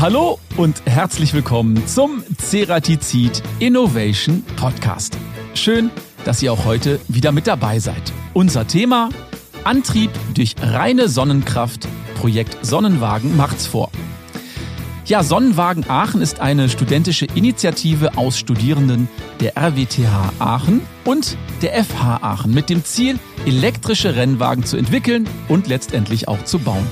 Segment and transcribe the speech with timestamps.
[0.00, 5.18] Hallo und herzlich willkommen zum Ceratizid Innovation Podcast.
[5.54, 5.90] Schön,
[6.24, 8.12] dass ihr auch heute wieder mit dabei seid.
[8.32, 9.08] Unser Thema
[9.64, 11.88] Antrieb durch reine Sonnenkraft.
[12.14, 13.90] Projekt Sonnenwagen macht's vor.
[15.04, 19.08] Ja, Sonnenwagen Aachen ist eine studentische Initiative aus Studierenden
[19.40, 25.66] der RWTH Aachen und der FH Aachen mit dem Ziel, elektrische Rennwagen zu entwickeln und
[25.66, 26.86] letztendlich auch zu bauen.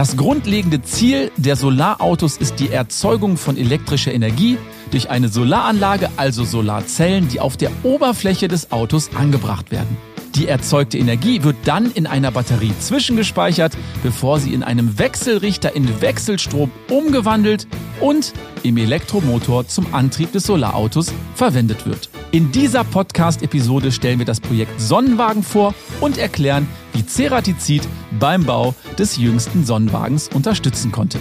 [0.00, 4.56] Das grundlegende Ziel der Solarautos ist die Erzeugung von elektrischer Energie
[4.92, 9.98] durch eine Solaranlage, also Solarzellen, die auf der Oberfläche des Autos angebracht werden.
[10.36, 16.00] Die erzeugte Energie wird dann in einer Batterie zwischengespeichert, bevor sie in einem Wechselrichter in
[16.00, 17.66] Wechselstrom umgewandelt
[18.00, 18.32] und
[18.62, 22.08] im Elektromotor zum Antrieb des Solarautos verwendet wird.
[22.30, 27.86] In dieser Podcast-Episode stellen wir das Projekt Sonnenwagen vor und erklären, wie Ceratizid
[28.18, 31.18] beim Bau des jüngsten Sonnenwagens unterstützen konnte.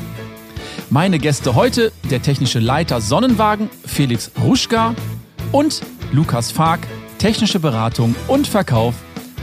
[0.89, 4.95] Meine Gäste heute der technische Leiter Sonnenwagen Felix Ruschka
[5.51, 5.81] und
[6.11, 6.79] Lukas Fark,
[7.19, 8.95] technische Beratung und Verkauf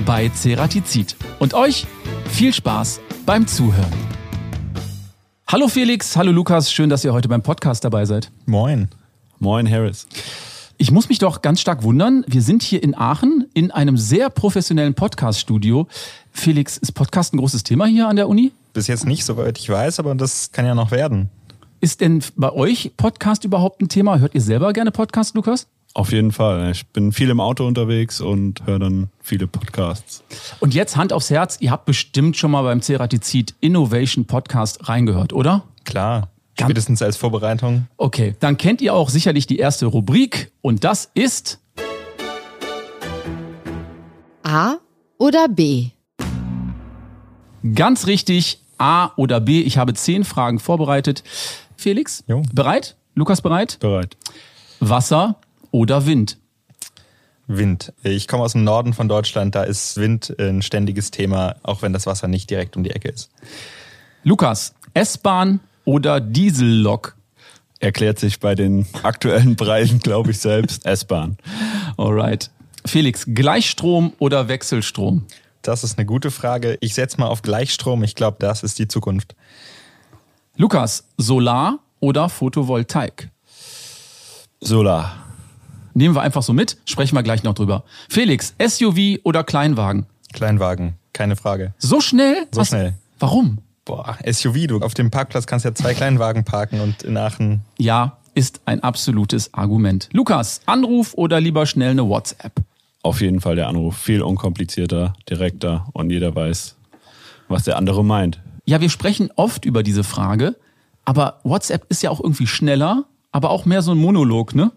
[0.05, 1.16] bei Ceratizid.
[1.38, 1.86] Und euch
[2.28, 3.92] viel Spaß beim Zuhören.
[5.47, 8.33] Hallo Felix, hallo Lukas, schön, dass ihr heute beim Podcast dabei seid.
[8.47, 8.88] Moin.
[9.38, 10.08] Moin, Harris.
[10.78, 12.22] Ich muss mich doch ganz stark wundern.
[12.28, 15.88] Wir sind hier in Aachen in einem sehr professionellen Podcast-Studio.
[16.32, 18.52] Felix, ist Podcast ein großes Thema hier an der Uni?
[18.74, 21.30] Bis jetzt nicht, soweit ich weiß, aber das kann ja noch werden.
[21.80, 24.19] Ist denn bei euch Podcast überhaupt ein Thema?
[24.19, 25.66] Hört ihr selber gerne Podcast, Lukas?
[25.94, 26.70] Auf jeden Fall.
[26.72, 30.22] Ich bin viel im Auto unterwegs und höre dann viele Podcasts.
[30.60, 35.32] Und jetzt Hand aufs Herz, ihr habt bestimmt schon mal beim Ceratizid Innovation Podcast reingehört,
[35.32, 35.62] oder?
[35.84, 36.28] Klar.
[36.58, 37.86] Spätestens als Vorbereitung.
[37.96, 41.60] Okay, dann kennt ihr auch sicherlich die erste Rubrik und das ist
[44.42, 44.76] A
[45.18, 45.90] oder B?
[47.74, 49.60] ganz richtig A oder B.
[49.62, 51.25] Ich habe zehn Fragen vorbereitet.
[51.76, 52.42] Felix, Jo.
[52.53, 52.97] bereit?
[53.14, 53.78] Lukas bereit?
[53.81, 54.16] Bereit.
[54.78, 55.41] Wasser
[55.72, 56.38] oder Wind?
[57.48, 57.92] Wind.
[58.04, 61.92] Ich komme aus dem Norden von Deutschland, da ist Wind ein ständiges Thema, auch wenn
[61.92, 63.31] das Wasser nicht direkt um die Ecke ist.
[64.22, 67.16] Lukas, S-Bahn oder Diesellok?
[67.78, 70.84] Erklärt sich bei den aktuellen Preisen, glaube ich, selbst.
[70.86, 71.38] S-Bahn.
[71.97, 72.50] Alright.
[72.84, 75.25] Felix, Gleichstrom oder Wechselstrom?
[75.62, 76.76] Das ist eine gute Frage.
[76.80, 78.04] Ich setze mal auf Gleichstrom.
[78.04, 79.34] Ich glaube, das ist die Zukunft.
[80.56, 83.30] Lukas, Solar oder Photovoltaik?
[84.60, 85.25] Solar.
[85.94, 87.84] Nehmen wir einfach so mit, sprechen wir gleich noch drüber.
[88.08, 90.06] Felix, SUV oder Kleinwagen?
[90.32, 91.75] Kleinwagen, keine Frage.
[91.78, 92.46] So schnell?
[92.52, 92.94] So schnell.
[93.19, 93.58] Warum?
[93.86, 97.60] Boah, SUV, du auf dem Parkplatz kannst ja zwei Kleinwagen parken und in Aachen.
[97.78, 100.08] Ja, ist ein absolutes Argument.
[100.12, 102.52] Lukas, Anruf oder lieber schnell eine WhatsApp?
[103.04, 103.96] Auf jeden Fall der Anruf.
[103.96, 106.75] Viel unkomplizierter, direkter und jeder weiß,
[107.46, 108.41] was der andere meint.
[108.64, 110.56] Ja, wir sprechen oft über diese Frage,
[111.04, 114.72] aber WhatsApp ist ja auch irgendwie schneller, aber auch mehr so ein Monolog, ne?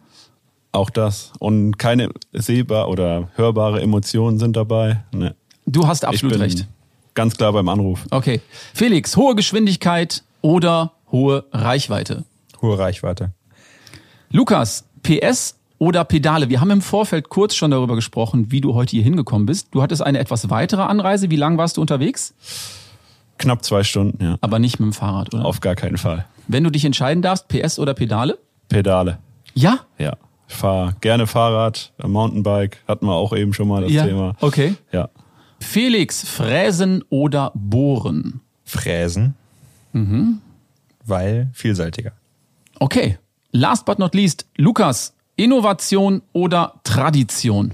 [0.71, 1.33] Auch das.
[1.39, 5.03] Und keine sehbar oder hörbare Emotionen sind dabei.
[5.11, 5.35] Ne.
[5.65, 6.67] Du hast Ich absolut bin recht.
[7.19, 8.05] Ganz klar beim Anruf.
[8.11, 8.39] Okay.
[8.73, 12.23] Felix, hohe Geschwindigkeit oder hohe Reichweite?
[12.61, 13.33] Hohe Reichweite.
[14.31, 16.47] Lukas, PS oder Pedale?
[16.47, 19.67] Wir haben im Vorfeld kurz schon darüber gesprochen, wie du heute hier hingekommen bist.
[19.71, 21.29] Du hattest eine etwas weitere Anreise.
[21.29, 22.33] Wie lange warst du unterwegs?
[23.37, 24.37] Knapp zwei Stunden, ja.
[24.39, 25.43] Aber nicht mit dem Fahrrad, oder?
[25.43, 26.25] Auf gar keinen Fall.
[26.47, 28.39] Wenn du dich entscheiden darfst, PS oder Pedale?
[28.69, 29.17] Pedale.
[29.53, 29.79] Ja?
[29.97, 30.13] Ja.
[30.47, 34.05] Ich fahre gerne Fahrrad, Mountainbike, hatten wir auch eben schon mal das ja.
[34.05, 34.37] Thema.
[34.39, 34.75] Okay.
[34.93, 35.09] Ja.
[35.59, 38.41] Felix, fräsen oder bohren?
[38.63, 39.35] Fräsen.
[41.05, 42.11] Weil vielseitiger.
[42.79, 43.17] Okay.
[43.51, 47.73] Last but not least, Lukas, Innovation oder Tradition?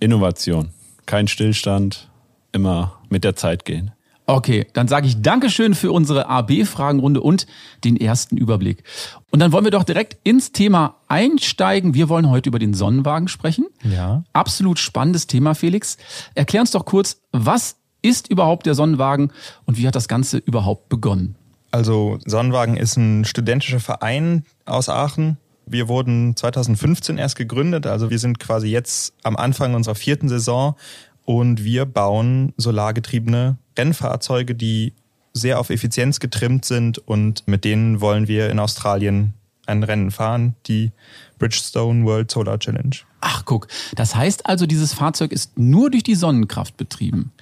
[0.00, 0.70] Innovation.
[1.06, 2.10] Kein Stillstand,
[2.52, 3.92] immer mit der Zeit gehen.
[4.26, 7.46] Okay, dann sage ich Dankeschön für unsere AB-Fragenrunde und
[7.84, 8.84] den ersten Überblick.
[9.30, 11.94] Und dann wollen wir doch direkt ins Thema einsteigen.
[11.94, 13.66] Wir wollen heute über den Sonnenwagen sprechen.
[13.82, 14.22] Ja.
[14.32, 15.96] Absolut spannendes Thema, Felix.
[16.34, 19.32] Erklär uns doch kurz, was ist überhaupt der Sonnenwagen
[19.64, 21.36] und wie hat das Ganze überhaupt begonnen?
[21.70, 25.38] Also Sonnenwagen ist ein studentischer Verein aus Aachen.
[25.64, 30.74] Wir wurden 2015 erst gegründet, also wir sind quasi jetzt am Anfang unserer vierten Saison
[31.24, 34.92] und wir bauen solargetriebene Rennfahrzeuge, die
[35.32, 39.34] sehr auf Effizienz getrimmt sind und mit denen wollen wir in Australien
[39.66, 40.90] ein Rennen fahren, die
[41.38, 42.96] Bridgestone World Solar Challenge.
[43.20, 43.68] Ach, guck.
[43.94, 47.32] Das heißt also, dieses Fahrzeug ist nur durch die Sonnenkraft betrieben.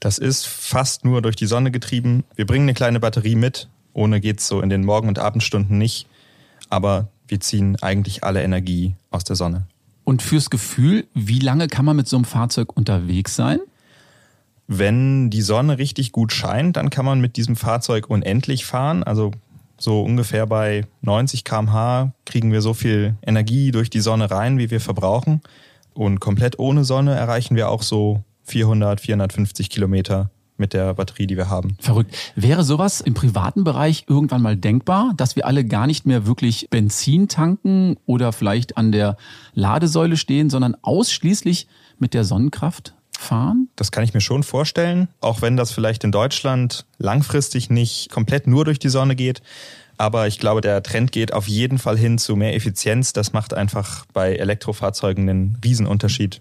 [0.00, 2.24] Das ist fast nur durch die Sonne getrieben.
[2.36, 3.68] Wir bringen eine kleine Batterie mit.
[3.94, 6.06] Ohne geht's so in den Morgen- und Abendstunden nicht.
[6.68, 9.66] Aber wir ziehen eigentlich alle Energie aus der Sonne.
[10.08, 13.58] Und fürs Gefühl, wie lange kann man mit so einem Fahrzeug unterwegs sein?
[14.66, 19.02] Wenn die Sonne richtig gut scheint, dann kann man mit diesem Fahrzeug unendlich fahren.
[19.02, 19.32] Also
[19.76, 24.70] So ungefähr bei 90 km/h kriegen wir so viel Energie durch die Sonne rein, wie
[24.70, 25.42] wir verbrauchen.
[25.92, 31.36] Und komplett ohne Sonne erreichen wir auch so 400, 450 Kilometer mit der Batterie, die
[31.36, 31.76] wir haben.
[31.80, 32.16] Verrückt.
[32.34, 36.68] Wäre sowas im privaten Bereich irgendwann mal denkbar, dass wir alle gar nicht mehr wirklich
[36.70, 39.16] Benzin tanken oder vielleicht an der
[39.54, 41.68] Ladesäule stehen, sondern ausschließlich
[41.98, 43.68] mit der Sonnenkraft fahren?
[43.76, 48.46] Das kann ich mir schon vorstellen, auch wenn das vielleicht in Deutschland langfristig nicht komplett
[48.46, 49.42] nur durch die Sonne geht.
[49.98, 53.12] Aber ich glaube, der Trend geht auf jeden Fall hin zu mehr Effizienz.
[53.12, 56.40] Das macht einfach bei Elektrofahrzeugen einen Riesenunterschied.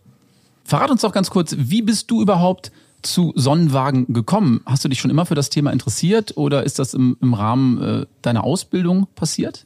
[0.64, 2.72] Verrat uns doch ganz kurz, wie bist du überhaupt
[3.12, 4.62] zu Sonnenwagen gekommen?
[4.66, 7.82] Hast du dich schon immer für das Thema interessiert oder ist das im, im Rahmen
[7.82, 9.66] äh, deiner Ausbildung passiert?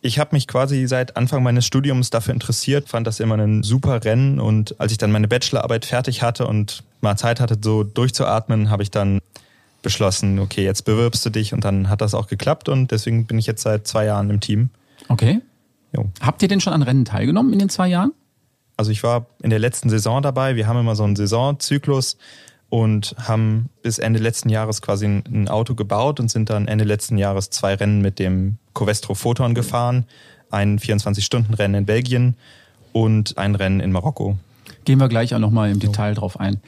[0.00, 4.04] Ich habe mich quasi seit Anfang meines Studiums dafür interessiert, fand das immer ein super
[4.04, 8.68] Rennen und als ich dann meine Bachelorarbeit fertig hatte und mal Zeit hatte, so durchzuatmen,
[8.68, 9.20] habe ich dann
[9.80, 13.38] beschlossen, okay, jetzt bewirbst du dich und dann hat das auch geklappt und deswegen bin
[13.38, 14.70] ich jetzt seit zwei Jahren im Team.
[15.08, 15.40] Okay.
[15.94, 16.06] Jo.
[16.20, 18.12] Habt ihr denn schon an Rennen teilgenommen in den zwei Jahren?
[18.76, 20.56] Also ich war in der letzten Saison dabei.
[20.56, 22.16] Wir haben immer so einen Saisonzyklus
[22.68, 27.18] und haben bis Ende letzten Jahres quasi ein Auto gebaut und sind dann Ende letzten
[27.18, 30.06] Jahres zwei Rennen mit dem Covestro Photon gefahren.
[30.50, 32.36] Ein 24-Stunden-Rennen in Belgien
[32.92, 34.36] und ein Rennen in Marokko.
[34.84, 36.60] Gehen wir gleich auch nochmal im Detail drauf ein.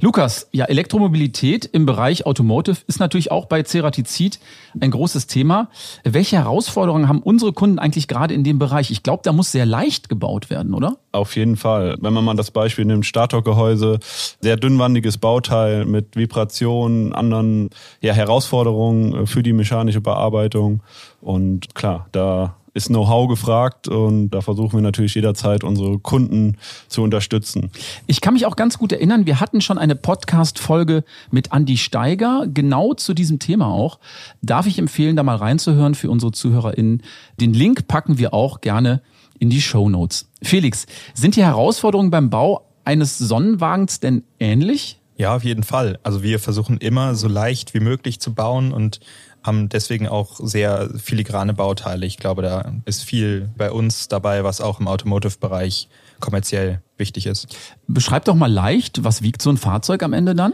[0.00, 4.38] Lukas, ja, Elektromobilität im Bereich Automotive ist natürlich auch bei Ceratizid
[4.80, 5.68] ein großes Thema.
[6.04, 8.90] Welche Herausforderungen haben unsere Kunden eigentlich gerade in dem Bereich?
[8.90, 10.96] Ich glaube, da muss sehr leicht gebaut werden, oder?
[11.12, 11.96] Auf jeden Fall.
[12.00, 13.98] Wenn man mal das Beispiel nimmt, Startgehäuse,
[14.40, 17.70] sehr dünnwandiges Bauteil mit Vibrationen, anderen
[18.00, 20.82] ja, Herausforderungen für die mechanische Bearbeitung.
[21.20, 26.56] Und klar, da ist Know-how gefragt und da versuchen wir natürlich jederzeit unsere Kunden
[26.88, 27.70] zu unterstützen.
[28.06, 32.46] Ich kann mich auch ganz gut erinnern, wir hatten schon eine Podcast-Folge mit Andy Steiger,
[32.52, 33.98] genau zu diesem Thema auch.
[34.40, 37.02] Darf ich empfehlen, da mal reinzuhören für unsere ZuhörerInnen.
[37.40, 39.02] Den Link packen wir auch gerne
[39.38, 40.28] in die Show Notes.
[40.42, 44.98] Felix, sind die Herausforderungen beim Bau eines Sonnenwagens denn ähnlich?
[45.16, 45.98] Ja, auf jeden Fall.
[46.02, 49.00] Also wir versuchen immer so leicht wie möglich zu bauen und
[49.42, 52.06] haben deswegen auch sehr filigrane Bauteile.
[52.06, 55.88] Ich glaube, da ist viel bei uns dabei, was auch im Automotive-Bereich
[56.20, 57.56] kommerziell wichtig ist.
[57.86, 60.52] Beschreib doch mal leicht, was wiegt so ein Fahrzeug am Ende dann?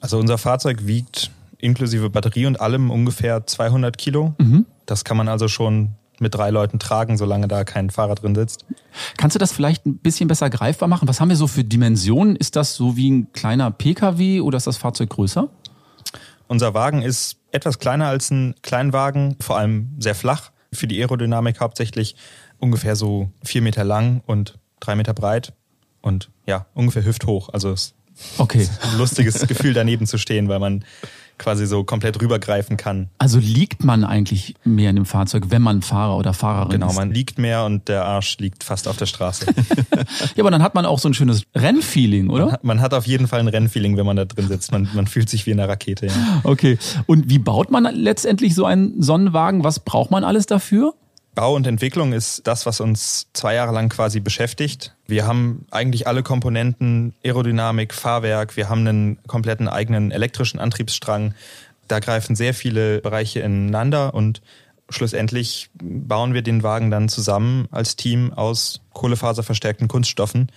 [0.00, 4.34] Also unser Fahrzeug wiegt inklusive Batterie und allem ungefähr 200 Kilo.
[4.38, 4.66] Mhm.
[4.86, 5.90] Das kann man also schon
[6.20, 8.66] mit drei Leuten tragen, solange da kein Fahrer drin sitzt.
[9.16, 11.08] Kannst du das vielleicht ein bisschen besser greifbar machen?
[11.08, 12.36] Was haben wir so für Dimensionen?
[12.36, 15.48] Ist das so wie ein kleiner Pkw oder ist das Fahrzeug größer?
[16.50, 21.60] Unser Wagen ist etwas kleiner als ein Kleinwagen, vor allem sehr flach, für die Aerodynamik
[21.60, 22.16] hauptsächlich,
[22.58, 25.52] ungefähr so vier Meter lang und drei Meter breit
[26.00, 27.50] und ja, ungefähr hüfthoch.
[27.50, 27.94] Also es
[28.36, 28.62] okay.
[28.62, 30.84] ist ein lustiges Gefühl daneben zu stehen, weil man
[31.40, 33.08] quasi so komplett rübergreifen kann.
[33.18, 36.92] Also liegt man eigentlich mehr in dem Fahrzeug, wenn man Fahrer oder Fahrerin genau, ist?
[36.92, 39.46] Genau, man liegt mehr und der Arsch liegt fast auf der Straße.
[40.36, 42.44] ja, aber dann hat man auch so ein schönes Rennfeeling, oder?
[42.44, 44.70] Man hat, man hat, auf jeden Fall ein Rennfeeling, wenn man da drin sitzt.
[44.70, 46.06] Man, man fühlt sich wie in einer Rakete.
[46.06, 46.12] Ja.
[46.44, 46.78] Okay.
[47.06, 49.64] Und wie baut man letztendlich so einen Sonnenwagen?
[49.64, 50.94] Was braucht man alles dafür?
[51.40, 54.94] Bau und Entwicklung ist das, was uns zwei Jahre lang quasi beschäftigt.
[55.06, 61.34] Wir haben eigentlich alle Komponenten, Aerodynamik, Fahrwerk, wir haben einen kompletten eigenen elektrischen Antriebsstrang.
[61.88, 64.42] Da greifen sehr viele Bereiche ineinander und
[64.90, 70.52] schlussendlich bauen wir den Wagen dann zusammen als Team aus kohlefaserverstärkten Kunststoffen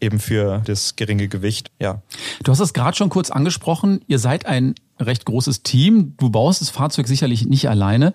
[0.00, 1.70] eben für das geringe Gewicht.
[1.78, 2.00] Ja.
[2.42, 4.00] Du hast es gerade schon kurz angesprochen.
[4.06, 6.14] Ihr seid ein recht großes Team.
[6.18, 8.14] Du baust das Fahrzeug sicherlich nicht alleine.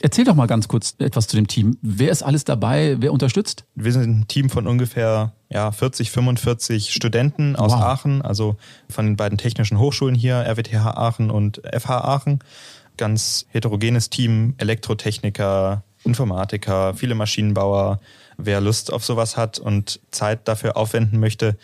[0.00, 1.76] Erzähl doch mal ganz kurz etwas zu dem Team.
[1.82, 2.96] Wer ist alles dabei?
[3.00, 3.64] Wer unterstützt?
[3.74, 7.80] Wir sind ein Team von ungefähr ja, 40, 45 Studenten aus wow.
[7.80, 8.56] Aachen, also
[8.88, 12.38] von den beiden technischen Hochschulen hier, RWTH Aachen und FH Aachen.
[12.96, 18.00] Ganz heterogenes Team, Elektrotechniker, Informatiker, viele Maschinenbauer,
[18.40, 21.58] Wer Lust auf sowas hat und Zeit dafür aufwenden möchte,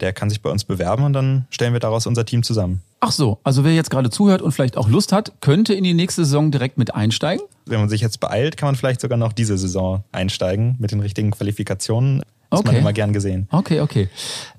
[0.00, 2.82] der kann sich bei uns bewerben und dann stellen wir daraus unser Team zusammen.
[3.00, 5.94] Ach so, also wer jetzt gerade zuhört und vielleicht auch Lust hat, könnte in die
[5.94, 7.44] nächste Saison direkt mit einsteigen?
[7.66, 11.00] Wenn man sich jetzt beeilt, kann man vielleicht sogar noch diese Saison einsteigen mit den
[11.00, 12.22] richtigen Qualifikationen.
[12.50, 12.68] Das okay.
[12.68, 13.46] man immer gern gesehen.
[13.50, 14.08] Okay, okay.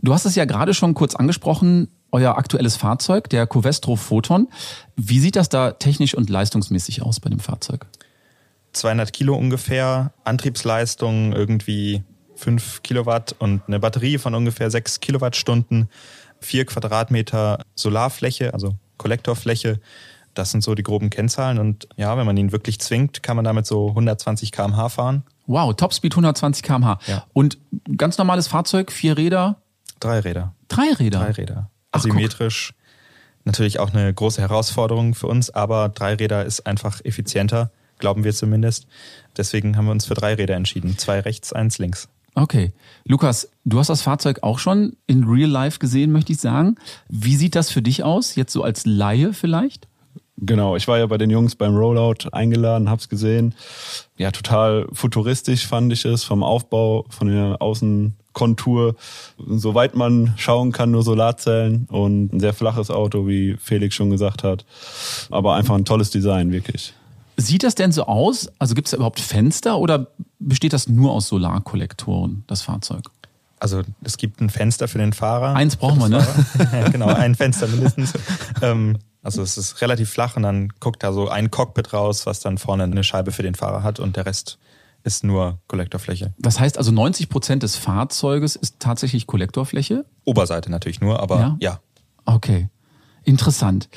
[0.02, 4.48] Du hast es ja gerade schon kurz angesprochen, euer aktuelles Fahrzeug, der Covestro Photon.
[4.96, 7.88] Wie sieht das da technisch und leistungsmäßig aus bei dem Fahrzeug?
[8.74, 12.04] 200 Kilo ungefähr, Antriebsleistung irgendwie
[12.40, 15.90] 5 Kilowatt und eine Batterie von ungefähr 6 Kilowattstunden,
[16.42, 19.80] 4 Quadratmeter Solarfläche, also Kollektorfläche.
[20.34, 21.60] Das sind so die groben Kennzahlen.
[21.60, 25.24] Und ja, wenn man ihn wirklich zwingt, kann man damit so 120 km/h fahren.
[25.48, 27.00] Wow, Topspeed 120 km/h.
[27.08, 27.26] Ja.
[27.34, 27.58] Und
[27.98, 29.58] ganz normales Fahrzeug, vier Räder?
[30.00, 30.54] Drei Räder.
[30.68, 31.20] Drei Räder?
[31.20, 31.70] Drei Räder.
[31.92, 32.74] Asymmetrisch.
[32.74, 32.80] Ach,
[33.46, 38.34] Natürlich auch eine große Herausforderung für uns, aber drei Räder ist einfach effizienter glauben wir
[38.34, 38.88] zumindest.
[39.38, 40.98] Deswegen haben wir uns für drei Räder entschieden.
[40.98, 42.08] Zwei rechts, eins links.
[42.36, 42.74] Okay.
[43.06, 46.76] Lukas, du hast das Fahrzeug auch schon in Real Life gesehen, möchte ich sagen.
[47.08, 48.36] Wie sieht das für dich aus?
[48.36, 49.88] Jetzt so als Laie vielleicht?
[50.42, 53.54] Genau, ich war ja bei den Jungs beim Rollout eingeladen, hab's gesehen.
[54.18, 58.96] Ja, total futuristisch fand ich es vom Aufbau, von der Außenkontur.
[59.38, 64.44] Soweit man schauen kann, nur Solarzellen und ein sehr flaches Auto, wie Felix schon gesagt
[64.44, 64.66] hat.
[65.30, 66.94] Aber einfach ein tolles Design, wirklich.
[67.40, 68.50] Sieht das denn so aus?
[68.60, 70.08] Also gibt es da überhaupt Fenster oder
[70.40, 73.10] besteht das nur aus Solarkollektoren, das Fahrzeug?
[73.60, 75.56] Also es gibt ein Fenster für den Fahrer.
[75.56, 76.26] Eins brauchen wir, ne?
[76.92, 78.14] genau, ein Fenster mindestens.
[78.62, 82.40] ähm, also es ist relativ flach und dann guckt da so ein Cockpit raus, was
[82.40, 84.60] dann vorne eine Scheibe für den Fahrer hat und der Rest
[85.04, 86.34] ist nur Kollektorfläche.
[86.40, 90.06] Das heißt also 90 Prozent des Fahrzeuges ist tatsächlich Kollektorfläche?
[90.26, 91.58] Oberseite natürlich nur, aber ja.
[91.60, 91.80] ja.
[92.26, 92.70] Okay.
[93.30, 93.90] Interessant.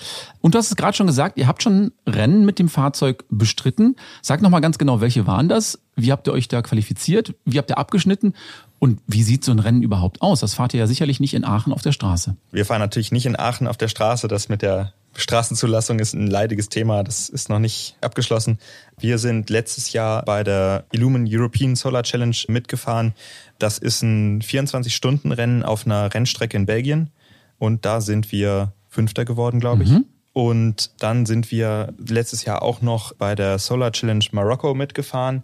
[0.42, 3.96] Und du hast es gerade schon gesagt, ihr habt schon Rennen mit dem Fahrzeug bestritten.
[4.20, 5.80] Sag nochmal ganz genau, welche waren das?
[5.96, 7.34] Wie habt ihr euch da qualifiziert?
[7.46, 8.34] Wie habt ihr abgeschnitten?
[8.78, 10.40] Und wie sieht so ein Rennen überhaupt aus?
[10.40, 12.36] Das fahrt ihr ja sicherlich nicht in Aachen auf der Straße.
[12.50, 14.28] Wir fahren natürlich nicht in Aachen auf der Straße.
[14.28, 17.02] Das mit der Straßenzulassung ist ein leidiges Thema.
[17.02, 18.58] Das ist noch nicht abgeschlossen.
[18.98, 23.14] Wir sind letztes Jahr bei der Illumin European Solar Challenge mitgefahren.
[23.58, 27.08] Das ist ein 24-Stunden-Rennen auf einer Rennstrecke in Belgien.
[27.56, 29.90] Und da sind wir Fünfter geworden, glaube ich.
[29.90, 30.04] Mhm.
[30.34, 35.42] Und dann sind wir letztes Jahr auch noch bei der Solar Challenge Marokko mitgefahren.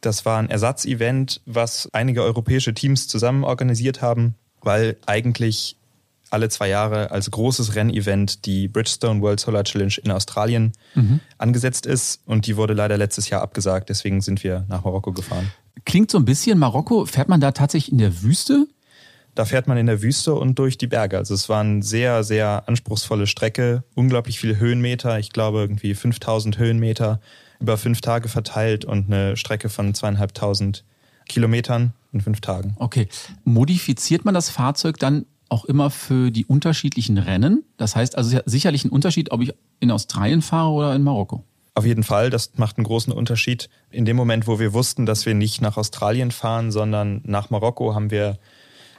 [0.00, 5.76] Das war ein Ersatzevent, was einige europäische Teams zusammen organisiert haben, weil eigentlich
[6.30, 11.20] alle zwei Jahre als großes Rennevent die Bridgestone World Solar Challenge in Australien mhm.
[11.38, 13.88] angesetzt ist und die wurde leider letztes Jahr abgesagt.
[13.88, 15.50] Deswegen sind wir nach Marokko gefahren.
[15.84, 17.06] Klingt so ein bisschen Marokko.
[17.06, 18.66] Fährt man da tatsächlich in der Wüste?
[19.36, 21.18] Da fährt man in der Wüste und durch die Berge.
[21.18, 23.84] Also es war eine sehr, sehr anspruchsvolle Strecke.
[23.94, 25.18] Unglaublich viele Höhenmeter.
[25.18, 27.20] Ich glaube irgendwie 5000 Höhenmeter
[27.60, 30.84] über fünf Tage verteilt und eine Strecke von zweieinhalbtausend
[31.28, 32.76] Kilometern in fünf Tagen.
[32.78, 33.08] Okay.
[33.44, 37.62] Modifiziert man das Fahrzeug dann auch immer für die unterschiedlichen Rennen.
[37.76, 41.44] Das heißt also sicherlich ein Unterschied, ob ich in Australien fahre oder in Marokko.
[41.74, 43.68] Auf jeden Fall, das macht einen großen Unterschied.
[43.90, 47.94] In dem Moment, wo wir wussten, dass wir nicht nach Australien fahren, sondern nach Marokko,
[47.94, 48.38] haben wir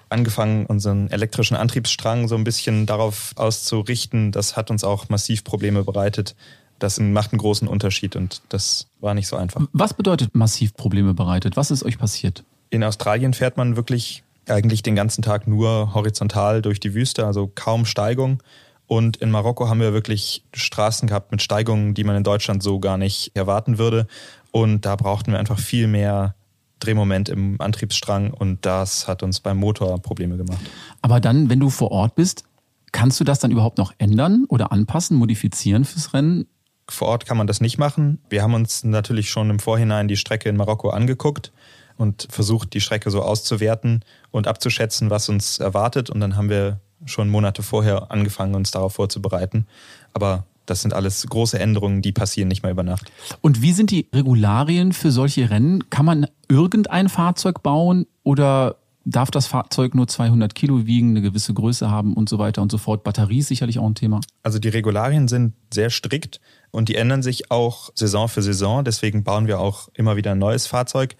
[0.09, 4.31] angefangen, unseren elektrischen Antriebsstrang so ein bisschen darauf auszurichten.
[4.31, 6.35] Das hat uns auch massiv Probleme bereitet.
[6.79, 9.61] Das macht einen großen Unterschied und das war nicht so einfach.
[9.73, 11.57] Was bedeutet massiv Probleme bereitet?
[11.57, 12.43] Was ist euch passiert?
[12.69, 17.51] In Australien fährt man wirklich eigentlich den ganzen Tag nur horizontal durch die Wüste, also
[17.53, 18.41] kaum Steigung.
[18.85, 22.79] Und in Marokko haben wir wirklich Straßen gehabt mit Steigungen, die man in Deutschland so
[22.79, 24.07] gar nicht erwarten würde.
[24.51, 26.35] Und da brauchten wir einfach viel mehr
[26.79, 30.59] Drehmoment im Antriebsstrang und das hat uns beim Motor Probleme gemacht.
[31.01, 32.43] Aber dann, wenn du vor Ort bist,
[32.91, 36.47] kannst du das dann überhaupt noch ändern oder anpassen, modifizieren fürs Rennen?
[36.89, 38.19] Vor Ort kann man das nicht machen.
[38.29, 41.51] Wir haben uns natürlich schon im Vorhinein die Strecke in Marokko angeguckt
[41.97, 46.09] und versucht, die Strecke so auszuwerten und abzuschätzen, was uns erwartet.
[46.09, 49.67] Und dann haben wir schon Monate vorher angefangen, uns darauf vorzubereiten.
[50.13, 53.11] Aber das sind alles große Änderungen, die passieren nicht mehr über Nacht.
[53.41, 55.89] Und wie sind die Regularien für solche Rennen?
[55.89, 58.75] Kann man irgendein Fahrzeug bauen oder
[59.07, 62.71] darf das Fahrzeug nur 200 Kilo wiegen, eine gewisse Größe haben und so weiter und
[62.71, 63.03] so fort?
[63.03, 64.19] Batterie ist sicherlich auch ein Thema.
[64.43, 68.83] Also die Regularien sind sehr strikt und die ändern sich auch Saison für Saison.
[68.83, 71.15] Deswegen bauen wir auch immer wieder ein neues Fahrzeug.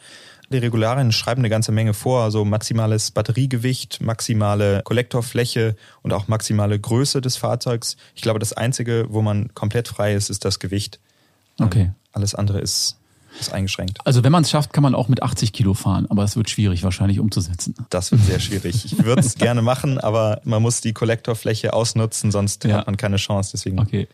[0.49, 6.79] Die Regularien schreiben eine ganze Menge vor, also maximales Batteriegewicht, maximale Kollektorfläche und auch maximale
[6.79, 7.97] Größe des Fahrzeugs.
[8.15, 10.99] Ich glaube, das Einzige, wo man komplett frei ist, ist das Gewicht.
[11.59, 11.91] Okay.
[12.13, 12.97] Alles andere ist,
[13.37, 13.99] ist eingeschränkt.
[14.05, 16.49] Also wenn man es schafft, kann man auch mit 80 Kilo fahren, aber es wird
[16.49, 17.75] schwierig wahrscheinlich umzusetzen.
[17.89, 18.85] Das wird sehr schwierig.
[18.85, 22.77] Ich würde es gerne machen, aber man muss die Kollektorfläche ausnutzen, sonst ja.
[22.77, 23.51] hat man keine Chance.
[23.53, 23.79] Deswegen.
[23.79, 24.07] Okay.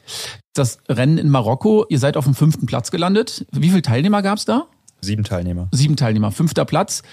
[0.54, 3.46] Das Rennen in Marokko, ihr seid auf dem fünften Platz gelandet.
[3.52, 4.66] Wie viele Teilnehmer gab es da?
[5.04, 5.68] Sieben Teilnehmer.
[5.72, 6.32] Sieben Teilnehmer.
[6.32, 7.04] Fünfter Platz.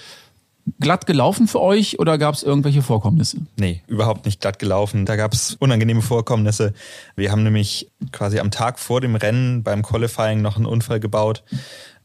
[0.79, 3.39] Glatt gelaufen für euch oder gab es irgendwelche Vorkommnisse?
[3.59, 5.07] Nee, überhaupt nicht glatt gelaufen.
[5.07, 6.75] Da gab es unangenehme Vorkommnisse.
[7.17, 11.43] Wir haben nämlich quasi am Tag vor dem Rennen beim Qualifying noch einen Unfall gebaut.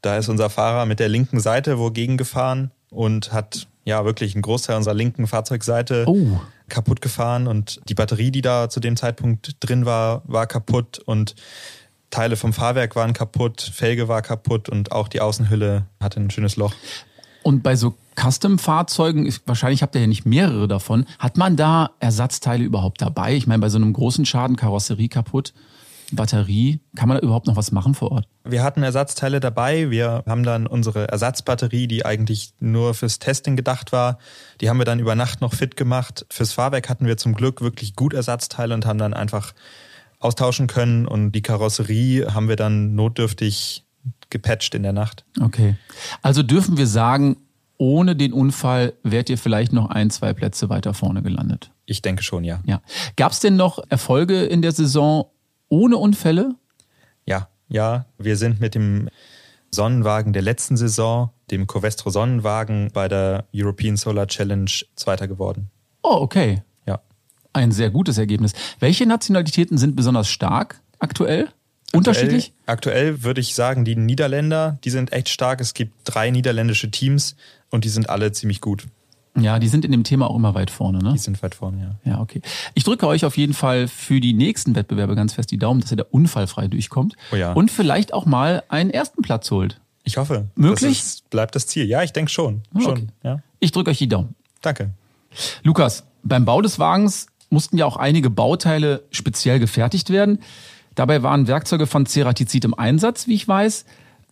[0.02, 4.42] Da ist unser Fahrer mit der linken Seite wogegen gefahren und hat ja wirklich einen
[4.42, 6.40] Großteil unserer linken Fahrzeugseite oh.
[6.70, 11.36] kaputt gefahren und die Batterie, die da zu dem Zeitpunkt drin war, war kaputt und
[12.10, 16.56] Teile vom Fahrwerk waren kaputt, Felge war kaputt und auch die Außenhülle hatte ein schönes
[16.56, 16.74] Loch.
[17.44, 22.64] Und bei so Custom-Fahrzeugen, wahrscheinlich habt ihr ja nicht mehrere davon, hat man da Ersatzteile
[22.64, 23.36] überhaupt dabei?
[23.36, 25.54] Ich meine, bei so einem großen Schaden, Karosserie kaputt,
[26.12, 28.28] Batterie, kann man da überhaupt noch was machen vor Ort?
[28.44, 29.90] Wir hatten Ersatzteile dabei.
[29.90, 34.20] Wir haben dann unsere Ersatzbatterie, die eigentlich nur fürs Testing gedacht war,
[34.62, 36.26] die haben wir dann über Nacht noch fit gemacht.
[36.30, 39.54] Fürs Fahrwerk hatten wir zum Glück wirklich gut Ersatzteile und haben dann einfach
[40.20, 43.86] austauschen können und die Karosserie haben wir dann notdürftig
[44.30, 45.26] gepatcht in der Nacht.
[45.42, 45.76] Okay.
[46.22, 47.38] Also dürfen wir sagen,
[47.78, 51.72] ohne den Unfall wärt ihr vielleicht noch ein, zwei Plätze weiter vorne gelandet.
[51.86, 52.62] Ich denke schon, ja.
[52.66, 52.82] Ja.
[53.16, 55.26] Gab es denn noch Erfolge in der Saison
[55.68, 56.56] ohne Unfälle?
[57.26, 58.06] Ja, ja.
[58.18, 59.10] Wir sind mit dem
[59.72, 65.70] Sonnenwagen der letzten Saison, dem Covestro Sonnenwagen bei der European Solar Challenge Zweiter geworden.
[66.02, 66.64] Oh, okay.
[67.56, 68.52] Ein sehr gutes Ergebnis.
[68.82, 71.48] Welche Nationalitäten sind besonders stark aktuell?
[71.94, 72.52] Unterschiedlich?
[72.66, 75.62] Aktuell, aktuell würde ich sagen, die Niederländer, die sind echt stark.
[75.62, 77.38] Es gibt drei niederländische Teams
[77.70, 78.88] und die sind alle ziemlich gut.
[79.40, 81.14] Ja, die sind in dem Thema auch immer weit vorne, ne?
[81.14, 82.12] Die sind weit vorne, ja.
[82.12, 82.42] Ja, okay.
[82.74, 85.92] Ich drücke euch auf jeden Fall für die nächsten Wettbewerbe ganz fest die Daumen, dass
[85.92, 87.16] ihr da unfallfrei durchkommt.
[87.32, 87.54] Oh ja.
[87.54, 89.80] Und vielleicht auch mal einen ersten Platz holt.
[90.04, 90.50] Ich hoffe.
[90.56, 91.00] Möglich?
[91.00, 91.86] Das ist, bleibt das Ziel.
[91.86, 92.64] Ja, ich denke schon.
[92.74, 92.92] Ah, schon.
[92.92, 93.08] okay.
[93.24, 93.40] Ja.
[93.62, 94.36] Ich drücke euch die Daumen.
[94.62, 94.92] Danke.
[95.64, 100.40] Lukas, beim Bau des Wagens mussten ja auch einige Bauteile speziell gefertigt werden.
[100.94, 103.86] Dabei waren Werkzeuge von Ceratizid im Einsatz, wie ich weiß.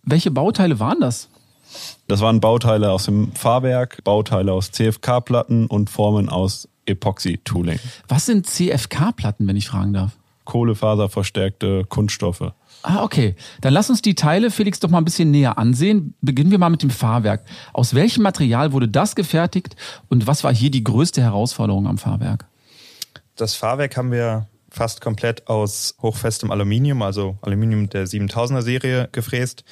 [0.03, 1.30] Welche Bauteile waren das?
[2.08, 7.80] Das waren Bauteile aus dem Fahrwerk, Bauteile aus CFK-Platten und Formen aus Epoxy-Tooling.
[8.10, 10.12] Was sind CFK-Platten, wenn ich fragen darf?
[10.44, 12.51] Kohlefaserverstärkte Kunststoffe.
[12.82, 13.36] Ah, okay.
[13.62, 16.15] Dann lass uns die Teile, Felix, doch mal ein bisschen näher ansehen.
[16.20, 17.46] Beginnen wir mal mit dem Fahrwerk.
[17.72, 19.77] Aus welchem Material wurde das gefertigt
[20.10, 22.46] und was war hier die größte Herausforderung am Fahrwerk?
[23.36, 29.63] Das Fahrwerk haben wir fast komplett aus hochfestem Aluminium, also Aluminium der 7000er Serie gefräst.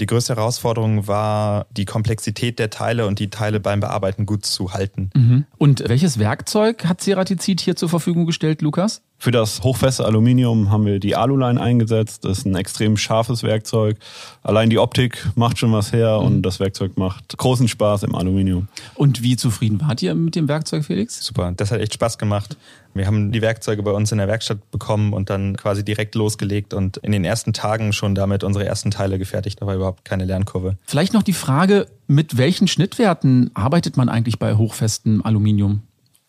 [0.00, 4.72] Die größte Herausforderung war die Komplexität der Teile und die Teile beim Bearbeiten gut zu
[4.72, 5.10] halten.
[5.56, 9.02] Und welches Werkzeug hat Ceratizid hier zur Verfügung gestellt, Lukas?
[9.24, 12.26] Für das hochfeste Aluminium haben wir die Aluline eingesetzt.
[12.26, 13.96] Das ist ein extrem scharfes Werkzeug.
[14.42, 18.68] Allein die Optik macht schon was her und das Werkzeug macht großen Spaß im Aluminium.
[18.94, 21.24] Und wie zufrieden wart ihr mit dem Werkzeug, Felix?
[21.24, 22.58] Super, das hat echt Spaß gemacht.
[22.92, 26.74] Wir haben die Werkzeuge bei uns in der Werkstatt bekommen und dann quasi direkt losgelegt
[26.74, 29.62] und in den ersten Tagen schon damit unsere ersten Teile gefertigt.
[29.62, 30.76] War überhaupt keine Lernkurve.
[30.84, 35.80] Vielleicht noch die Frage, mit welchen Schnittwerten arbeitet man eigentlich bei hochfestem Aluminium?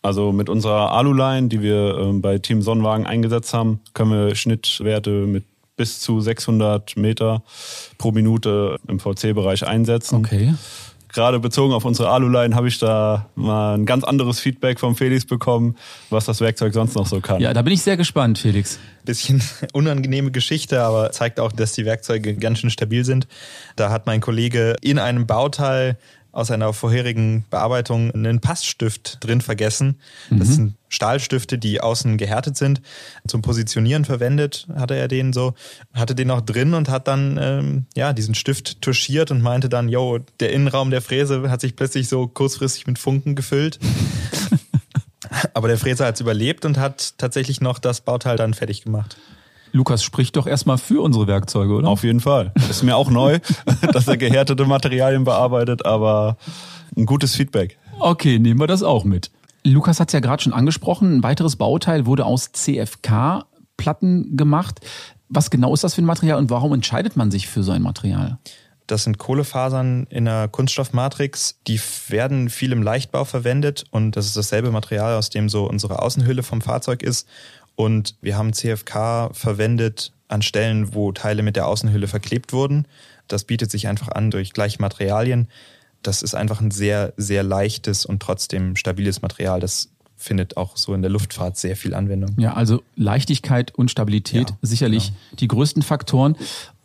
[0.05, 5.09] Also mit unserer Aluline, die wir ähm, bei Team Sonnenwagen eingesetzt haben, können wir Schnittwerte
[5.09, 5.45] mit
[5.77, 7.41] bis zu 600 Meter
[7.97, 10.17] pro Minute im VC-Bereich einsetzen.
[10.17, 10.53] Okay.
[11.11, 15.25] Gerade bezogen auf unsere Aluline habe ich da mal ein ganz anderes Feedback vom Felix
[15.25, 15.75] bekommen,
[16.11, 17.41] was das Werkzeug sonst noch so kann.
[17.41, 18.77] Ja, da bin ich sehr gespannt, Felix.
[19.05, 19.41] Bisschen
[19.73, 23.27] unangenehme Geschichte, aber zeigt auch, dass die Werkzeuge ganz schön stabil sind.
[23.75, 25.97] Da hat mein Kollege in einem Bauteil
[26.35, 29.99] aus einer vorherigen Bearbeitung einen Passstift drin vergessen.
[30.29, 32.81] Das sind Stahlstifte, die außen gehärtet sind.
[33.25, 35.53] Zum Positionieren verwendet hatte er den so,
[35.93, 39.87] hatte den noch drin und hat dann ähm, ja diesen Stift touchiert und meinte dann,
[39.87, 43.79] yo, der Innenraum der Fräse hat sich plötzlich so kurzfristig mit Funken gefüllt.
[45.53, 49.17] Aber der Fräser hat es überlebt und hat tatsächlich noch das Bauteil dann fertig gemacht.
[49.75, 51.89] Lukas spricht doch erstmal für unsere Werkzeuge, oder?
[51.89, 52.53] Auf jeden Fall.
[52.69, 53.39] Ist mir auch neu,
[53.91, 56.37] dass er gehärtete Materialien bearbeitet, aber
[56.95, 57.77] ein gutes Feedback.
[57.99, 59.31] Okay, nehmen wir das auch mit.
[59.63, 61.17] Lukas hat es ja gerade schon angesprochen.
[61.17, 64.79] Ein weiteres Bauteil wurde aus CFK-Platten gemacht.
[65.27, 67.81] Was genau ist das für ein Material und warum entscheidet man sich für so ein
[67.81, 68.37] Material?
[68.87, 71.59] Das sind Kohlefasern in einer Kunststoffmatrix.
[71.67, 76.01] Die werden viel im Leichtbau verwendet und das ist dasselbe Material, aus dem so unsere
[76.01, 77.27] Außenhülle vom Fahrzeug ist.
[77.75, 82.87] Und wir haben CFK verwendet an Stellen, wo Teile mit der Außenhülle verklebt wurden.
[83.27, 85.47] Das bietet sich einfach an durch gleiche Materialien.
[86.01, 89.59] Das ist einfach ein sehr, sehr leichtes und trotzdem stabiles Material.
[89.59, 92.35] Das findet auch so in der Luftfahrt sehr viel Anwendung.
[92.37, 95.19] Ja, also Leichtigkeit und Stabilität Ja, sicherlich genau.
[95.39, 96.37] die größten Faktoren.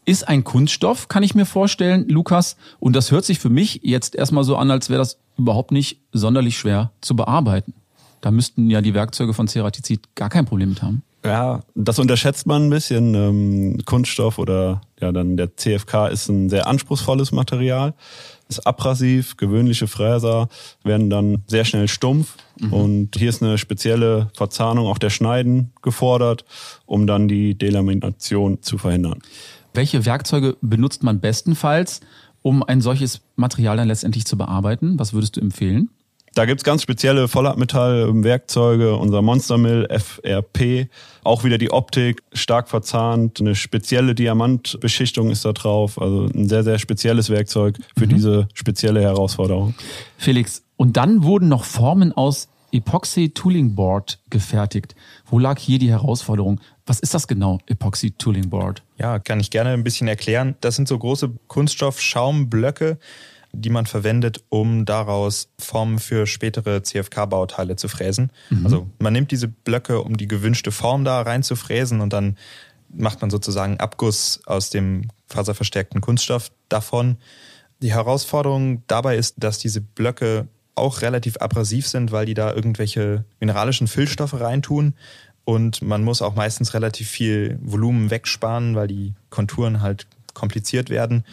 [0.06, 2.56] Ist ein Kunststoff, kann ich mir vorstellen, Lukas.
[2.80, 6.00] Und das hört sich für mich jetzt erstmal so an, als wäre das überhaupt nicht
[6.12, 7.74] sonderlich schwer zu bearbeiten.
[8.20, 11.02] Da müssten ja die Werkzeuge von Ceratizid gar kein Problem mit haben.
[11.24, 13.14] Ja, das unterschätzt man ein bisschen.
[13.14, 17.92] Ähm, Kunststoff oder ja dann der CFK ist ein sehr anspruchsvolles Material,
[18.48, 19.36] ist abrasiv.
[19.36, 20.48] Gewöhnliche Fräser
[20.82, 22.36] werden dann sehr schnell stumpf
[22.70, 26.44] und hier ist eine spezielle Verzahnung auch der Schneiden gefordert,
[26.86, 29.20] um dann die Delamination zu verhindern.
[29.72, 32.00] Welche Werkzeuge benutzt man bestenfalls,
[32.42, 34.98] um ein solches Material dann letztendlich zu bearbeiten?
[34.98, 35.90] Was würdest du empfehlen?
[36.34, 40.88] Da gibt's ganz spezielle Vollhartmetall-Werkzeuge, unser Monstermill FRP,
[41.24, 46.62] auch wieder die Optik, stark verzahnt, eine spezielle Diamantbeschichtung ist da drauf, also ein sehr,
[46.62, 49.74] sehr spezielles Werkzeug für diese spezielle Herausforderung.
[50.18, 54.94] Felix, und dann wurden noch Formen aus Epoxy Tooling Board gefertigt.
[55.26, 56.60] Wo lag hier die Herausforderung?
[56.86, 58.82] Was ist das genau, Epoxy Tooling Board?
[58.98, 60.54] Ja, kann ich gerne ein bisschen erklären.
[60.60, 62.98] Das sind so große Kunststoff-Schaumblöcke,
[63.52, 68.30] die man verwendet, um daraus Formen für spätere CFK-Bauteile zu fräsen.
[68.64, 72.36] Also man nimmt diese Blöcke, um die gewünschte Form da rein zu fräsen und dann
[72.92, 77.16] macht man sozusagen Abguss aus dem faserverstärkten Kunststoff davon.
[77.82, 83.24] Die Herausforderung dabei ist, dass diese Blöcke auch relativ abrasiv sind, weil die da irgendwelche
[83.38, 84.94] mineralischen Füllstoffe reintun.
[85.44, 91.24] Und man muss auch meistens relativ viel Volumen wegsparen, weil die Konturen halt kompliziert werden.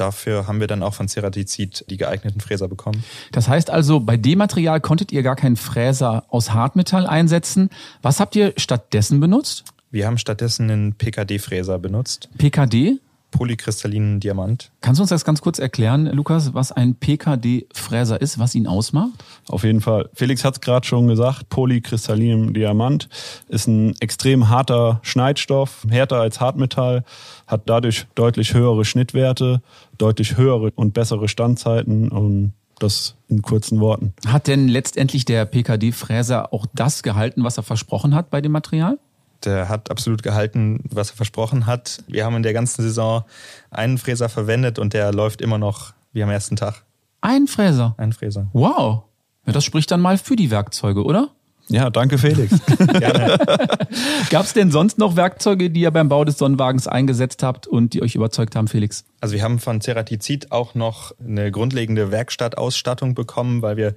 [0.00, 3.04] Dafür haben wir dann auch von Ceratizid die geeigneten Fräser bekommen.
[3.32, 7.68] Das heißt also, bei dem Material konntet ihr gar keinen Fräser aus Hartmetall einsetzen.
[8.00, 9.64] Was habt ihr stattdessen benutzt?
[9.90, 12.30] Wir haben stattdessen einen PKD-Fräser benutzt.
[12.38, 12.98] PKD?
[13.30, 14.70] Polykristallinen Diamant.
[14.80, 19.12] Kannst du uns das ganz kurz erklären, Lukas, was ein PKD-Fräser ist, was ihn ausmacht?
[19.48, 20.08] Auf jeden Fall.
[20.14, 23.08] Felix hat es gerade schon gesagt, polykristallinem Diamant
[23.48, 27.04] ist ein extrem harter Schneidstoff, härter als Hartmetall,
[27.46, 29.62] hat dadurch deutlich höhere Schnittwerte,
[29.98, 34.14] deutlich höhere und bessere Standzeiten und das in kurzen Worten.
[34.26, 38.98] Hat denn letztendlich der PKD-Fräser auch das gehalten, was er versprochen hat bei dem Material?
[39.44, 42.02] Der hat absolut gehalten, was er versprochen hat.
[42.06, 43.24] Wir haben in der ganzen Saison
[43.70, 46.84] einen Fräser verwendet und der läuft immer noch wie am ersten Tag.
[47.20, 47.94] Ein Fräser?
[47.98, 48.48] Ein Fräser.
[48.52, 49.04] Wow.
[49.46, 51.30] Ja, das spricht dann mal für die Werkzeuge, oder?
[51.70, 52.52] Ja, danke Felix.
[54.30, 57.94] Gab es denn sonst noch Werkzeuge, die ihr beim Bau des Sonnenwagens eingesetzt habt und
[57.94, 59.04] die euch überzeugt haben, Felix?
[59.20, 63.94] Also wir haben von Ceratizid auch noch eine grundlegende Werkstattausstattung bekommen, weil wir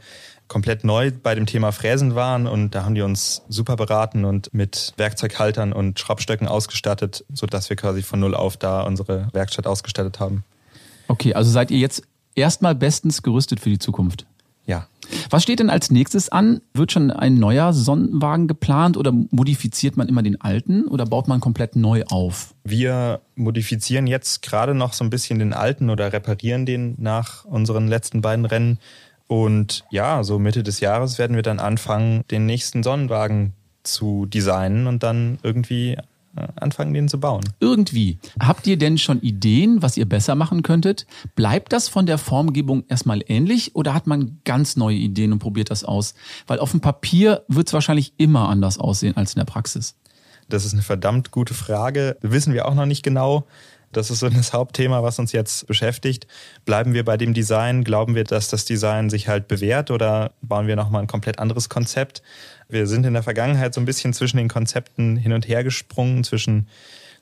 [0.47, 4.53] komplett neu bei dem Thema Fräsen waren und da haben die uns super beraten und
[4.53, 10.19] mit Werkzeughaltern und Schraubstöcken ausgestattet, sodass wir quasi von null auf da unsere Werkstatt ausgestattet
[10.19, 10.43] haben.
[11.07, 12.03] Okay, also seid ihr jetzt
[12.35, 14.27] erstmal bestens gerüstet für die Zukunft?
[14.65, 14.87] Ja.
[15.29, 16.61] Was steht denn als nächstes an?
[16.73, 21.39] Wird schon ein neuer Sonnenwagen geplant oder modifiziert man immer den alten oder baut man
[21.39, 22.53] komplett neu auf?
[22.63, 27.87] Wir modifizieren jetzt gerade noch so ein bisschen den alten oder reparieren den nach unseren
[27.87, 28.79] letzten beiden Rennen
[29.27, 34.87] und ja, so Mitte des Jahres werden wir dann anfangen, den nächsten Sonnenwagen zu designen
[34.87, 35.97] und dann irgendwie
[36.55, 37.43] anfangen, den zu bauen.
[37.59, 38.17] Irgendwie.
[38.39, 41.05] Habt ihr denn schon Ideen, was ihr besser machen könntet?
[41.35, 45.71] Bleibt das von der Formgebung erstmal ähnlich oder hat man ganz neue Ideen und probiert
[45.71, 46.15] das aus?
[46.47, 49.95] Weil auf dem Papier wird es wahrscheinlich immer anders aussehen als in der Praxis.
[50.49, 52.17] Das ist eine verdammt gute Frage.
[52.21, 53.47] Wissen wir auch noch nicht genau.
[53.93, 56.27] Das ist so das Hauptthema, was uns jetzt beschäftigt.
[56.65, 57.83] Bleiben wir bei dem Design?
[57.83, 61.69] Glauben wir, dass das Design sich halt bewährt oder bauen wir nochmal ein komplett anderes
[61.69, 62.21] Konzept?
[62.67, 66.23] Wir sind in der Vergangenheit so ein bisschen zwischen den Konzepten hin und her gesprungen,
[66.23, 66.67] zwischen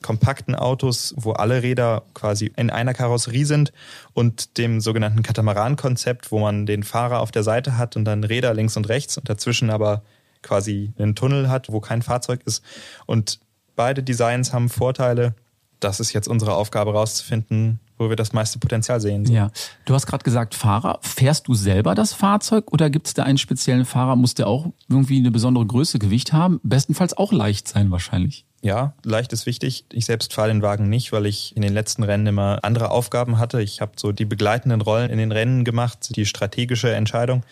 [0.01, 3.71] kompakten Autos, wo alle Räder quasi in einer Karosserie sind
[4.13, 8.53] und dem sogenannten Katamaran-Konzept, wo man den Fahrer auf der Seite hat und dann Räder
[8.53, 10.01] links und rechts und dazwischen aber
[10.41, 12.63] quasi einen Tunnel hat, wo kein Fahrzeug ist.
[13.05, 13.39] Und
[13.75, 15.35] beide Designs haben Vorteile
[15.81, 19.25] das ist jetzt unsere Aufgabe rauszufinden, wo wir das meiste Potenzial sehen.
[19.25, 19.33] So.
[19.33, 19.51] Ja,
[19.85, 20.99] du hast gerade gesagt Fahrer.
[21.01, 24.15] Fährst du selber das Fahrzeug oder gibt es da einen speziellen Fahrer?
[24.15, 26.59] Muss der auch irgendwie eine besondere Größe, Gewicht haben?
[26.63, 28.45] Bestenfalls auch leicht sein wahrscheinlich.
[28.63, 29.85] Ja, leicht ist wichtig.
[29.91, 33.39] Ich selbst fahre den Wagen nicht, weil ich in den letzten Rennen immer andere Aufgaben
[33.39, 33.59] hatte.
[33.61, 37.43] Ich habe so die begleitenden Rollen in den Rennen gemacht, die strategische Entscheidung.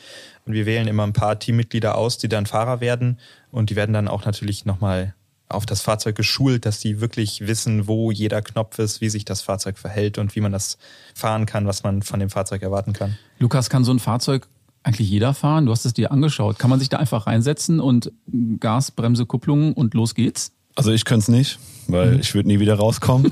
[0.45, 3.19] Und wir wählen immer ein paar Teammitglieder aus, die dann Fahrer werden.
[3.51, 5.15] Und die werden dann auch natürlich nochmal
[5.49, 9.41] auf das Fahrzeug geschult, dass die wirklich wissen, wo jeder Knopf ist, wie sich das
[9.41, 10.77] Fahrzeug verhält und wie man das
[11.15, 13.17] fahren kann, was man von dem Fahrzeug erwarten kann.
[13.39, 14.47] Lukas, kann so ein Fahrzeug
[14.83, 15.65] eigentlich jeder fahren?
[15.65, 16.59] Du hast es dir angeschaut.
[16.59, 18.11] Kann man sich da einfach reinsetzen und
[18.59, 20.51] Gas, Bremse, Kupplung und los geht's?
[20.75, 22.19] Also ich könnte es nicht, weil mhm.
[22.21, 23.31] ich würde nie wieder rauskommen.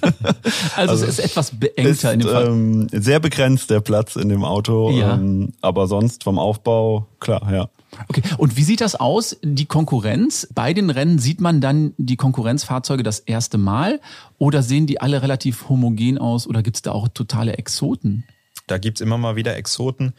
[0.00, 0.12] also,
[0.76, 2.46] also, es ist etwas beengter ist, in dem Fall.
[2.46, 5.14] Ähm, sehr begrenzt der Platz in dem Auto, ja.
[5.14, 7.68] ähm, aber sonst vom Aufbau, klar, ja.
[8.08, 10.48] Okay, und wie sieht das aus, die Konkurrenz?
[10.54, 14.00] Bei den Rennen sieht man dann die Konkurrenzfahrzeuge das erste Mal
[14.38, 18.24] oder sehen die alle relativ homogen aus oder gibt es da auch totale Exoten?
[18.66, 20.14] Da gibt's immer mal wieder Exoten.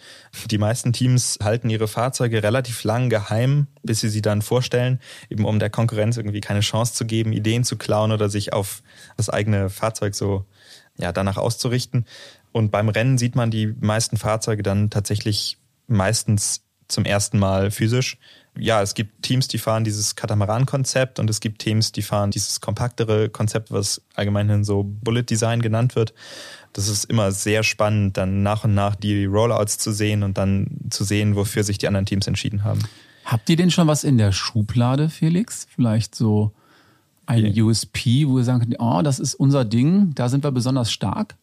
[0.52, 5.46] Die meisten Teams halten ihre Fahrzeuge relativ lang geheim, bis sie sie dann vorstellen, eben
[5.46, 8.84] um der Konkurrenz irgendwie keine Chance zu geben, Ideen zu klauen oder sich auf
[9.18, 10.46] das eigene Fahrzeug so
[10.98, 12.06] ja, danach auszurichten.
[12.52, 15.58] Und beim Rennen sieht man die meisten Fahrzeuge dann tatsächlich
[15.88, 18.17] meistens zum ersten Mal physisch.
[18.58, 22.62] Ja, es gibt Teams, die fahren dieses Katamaran-Konzept und es gibt Teams, die fahren dieses
[22.62, 26.13] kompaktere Konzept, was allgemein so Bullet Design genannt wird.
[26.71, 30.67] Das ist immer sehr spannend, dann nach und nach die Rollouts zu sehen und dann
[30.89, 32.80] zu sehen, wofür sich die anderen Teams entschieden haben.
[33.26, 35.67] Habt ihr denn schon was in der Schublade, Felix?
[35.74, 36.52] Vielleicht so
[37.26, 37.65] ein yeah.
[37.65, 41.36] USP, wo ihr sagen könnt, oh, das ist unser Ding, da sind wir besonders stark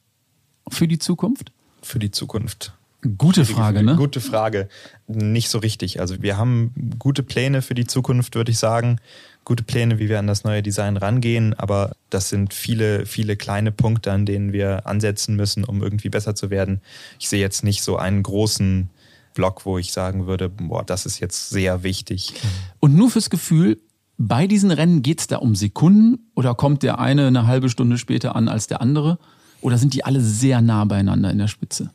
[0.69, 1.53] für die Zukunft?
[1.83, 2.73] Für die Zukunft.
[3.19, 3.97] Gute Frage, ne?
[3.97, 4.69] Gute Frage.
[5.09, 5.99] Nicht so richtig.
[6.01, 8.99] Also wir haben gute Pläne für die Zukunft, würde ich sagen.
[9.45, 11.53] Gute Pläne, wie wir an das neue Design rangehen.
[11.55, 16.37] Aber das sind viele, viele kleine Punkte, an denen wir ansetzen müssen, um irgendwie besser
[16.37, 16.81] zu werden.
[17.19, 18.89] Ich sehe jetzt nicht so einen großen
[19.35, 22.35] Block, wo ich sagen würde, boah, das ist jetzt sehr wichtig.
[22.79, 23.79] Und nur fürs Gefühl,
[24.19, 27.99] Bei diesen Rennen geht es da um Sekunden oder kommt der eine eine halbe Stunde
[27.99, 29.19] später an als der andere?
[29.61, 31.91] Oder sind die alle sehr nah beieinander in der Spitze?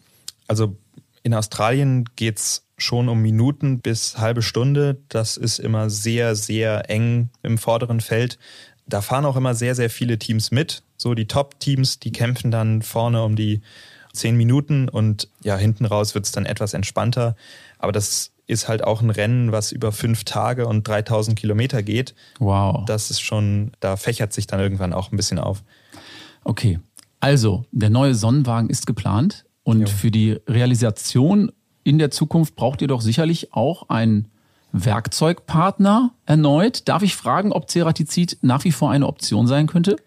[0.47, 0.77] Also
[1.23, 4.97] in Australien geht's schon um Minuten bis halbe Stunde.
[5.09, 8.37] Das ist immer sehr, sehr eng im vorderen Feld.
[8.85, 10.83] Da fahren auch immer sehr, sehr viele Teams mit.
[10.95, 13.61] So die Top-Teams, die kämpfen dann vorne um die
[14.13, 17.35] zehn Minuten und ja, hinten raus wird's dann etwas entspannter.
[17.77, 22.15] Aber das ist halt auch ein Rennen, was über fünf Tage und 3000 Kilometer geht.
[22.39, 22.85] Wow.
[22.85, 25.63] Das ist schon, da fächert sich dann irgendwann auch ein bisschen auf.
[26.43, 26.79] Okay,
[27.19, 29.87] also der neue Sonnenwagen ist geplant und Jo.
[29.87, 31.51] für die Realisation
[31.83, 34.29] in der Zukunft braucht ihr doch sicherlich auch einen
[34.71, 36.87] Werkzeugpartner erneut.
[36.87, 39.97] Darf ich fragen, ob Ceratizid nach wie vor eine Option sein könnte?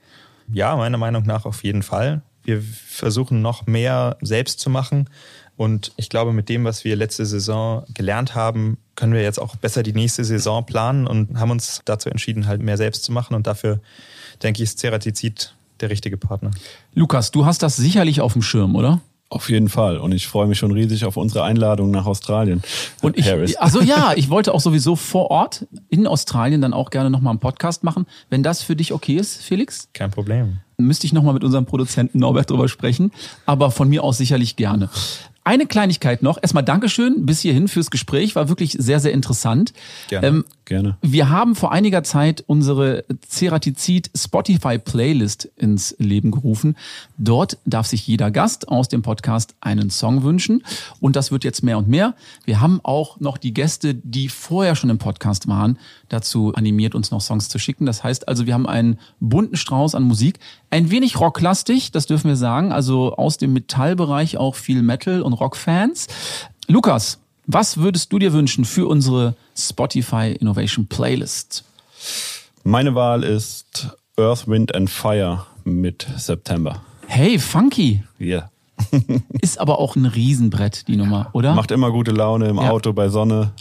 [0.51, 2.23] Ja, meiner Meinung nach auf jeden Fall.
[2.43, 5.11] Wir versuchen noch mehr selbst zu machen.
[5.59, 9.57] Und ich glaube, mit dem, was wir letzte Saison gelernt haben, können wir jetzt auch
[9.57, 13.35] besser die nächste Saison planen und haben uns dazu entschieden, halt mehr selbst zu machen.
[13.35, 13.81] Und dafür,
[14.43, 16.51] denke ich, ist Ceratizid der richtige Partner.
[16.95, 19.03] Lukas, du hast das sicherlich auf dem Schirm, oder?
[19.33, 19.99] Auf jeden Fall.
[19.99, 22.63] Und ich freue mich schon riesig auf unsere Einladung nach Australien.
[23.01, 23.55] Und ich, Harris.
[23.55, 27.39] also ja, ich wollte auch sowieso vor Ort in Australien dann auch gerne nochmal einen
[27.39, 28.07] Podcast machen.
[28.29, 30.59] Wenn das für dich okay ist, Felix, Kein Problem.
[30.79, 33.13] müsste ich nochmal mit unserem Produzenten Norbert drüber sprechen.
[33.47, 34.91] Aber von mir aus sicherlich gerne.
[35.45, 36.39] Eine Kleinigkeit noch.
[36.43, 38.35] Erstmal Dankeschön bis hierhin fürs Gespräch.
[38.35, 39.73] War wirklich sehr, sehr interessant.
[40.09, 40.27] Gerne.
[40.27, 40.97] Ähm, Gerne.
[41.03, 46.77] wir haben vor einiger Zeit unsere Ceratizid Spotify Playlist ins Leben gerufen.
[47.19, 50.63] Dort darf sich jeder Gast aus dem Podcast einen Song wünschen.
[51.01, 52.15] Und das wird jetzt mehr und mehr.
[52.45, 55.77] Wir haben auch noch die Gäste, die vorher schon im Podcast waren,
[56.09, 57.85] dazu animiert, uns noch Songs zu schicken.
[57.85, 60.39] Das heißt also, wir haben einen bunten Strauß an Musik.
[60.71, 62.71] Ein wenig rocklastig, das dürfen wir sagen.
[62.71, 66.07] Also aus dem Metallbereich auch viel Metal und Rockfans.
[66.69, 67.19] Lukas,
[67.53, 71.65] was würdest du dir wünschen für unsere Spotify Innovation Playlist?
[72.65, 76.83] Meine Wahl ist Earth, Wind and Fire mit September.
[77.07, 78.05] Hey, funky.
[78.21, 78.51] Yeah.
[79.43, 81.55] Ist aber auch ein Riesenbrett, die Nummer, oder?
[81.55, 82.71] Macht immer gute Laune im Ja.
[82.71, 83.53] Auto bei Sonne.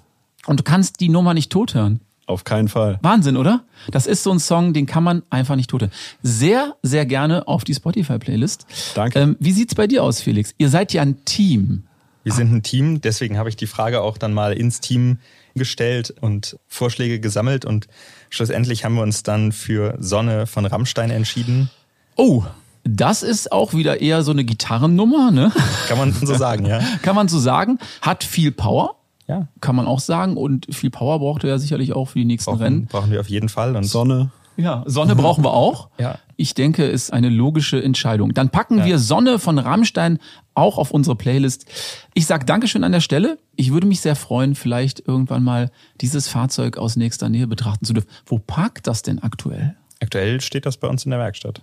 [0.46, 2.00] Und du kannst die Nummer nicht tot hören.
[2.26, 3.00] Auf keinen Fall.
[3.02, 3.64] Wahnsinn, oder?
[3.92, 5.92] Das ist so ein Song, den kann man einfach nicht tot hören.
[6.22, 8.66] Sehr, sehr gerne auf die Spotify-Playlist.
[8.94, 9.20] Danke.
[9.20, 10.54] Ähm, wie sieht's bei dir aus, Felix?
[10.60, 11.84] Ihr seid ja ein Team.
[12.24, 15.20] Wir sind ein Team, deswegen habe ich die Frage auch dann mal ins Team
[15.56, 17.88] gestellt und Vorschläge gesammelt und
[18.30, 21.70] schlussendlich haben wir uns dann für Sonne von Rammstein entschieden.
[22.16, 22.44] Oh,
[22.84, 25.52] das ist auch wieder eher so eine Gitarrennummer, ne?
[25.88, 26.82] Kann man so sagen, ja?
[27.02, 27.80] Kann man so sagen.
[28.02, 28.96] Hat viel Power,
[29.28, 29.48] Ja.
[29.62, 30.38] kann man auch sagen.
[30.38, 32.86] Und viel Power braucht er ja sicherlich auch für die nächsten Brauchen, Rennen.
[32.88, 33.76] brauchen wir auf jeden Fall.
[33.76, 34.32] Und Sonne.
[34.60, 35.90] Ja, Sonne brauchen wir auch.
[36.00, 36.18] Ja.
[36.38, 38.34] Ich denke, ist eine logische Entscheidung.
[38.34, 38.86] Dann packen Ja.
[38.86, 40.20] wir Sonne von Rammstein
[40.54, 41.66] auch auf unsere Playlist.
[42.14, 43.40] Ich sag Dankeschön an der Stelle.
[43.58, 45.70] Ich würde mich sehr freuen, vielleicht irgendwann mal
[46.00, 48.08] dieses Fahrzeug aus nächster Nähe betrachten zu dürfen.
[48.26, 49.76] Wo parkt das denn aktuell?
[50.02, 51.62] aktuell steht das bei uns in der Werkstatt.